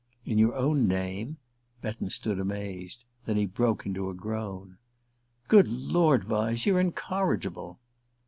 [0.25, 1.37] "In your own name?"
[1.83, 4.79] Betton stood amazed; then he broke into a groan.
[5.47, 7.79] "Good Lord, Vyse you're incorrigible!"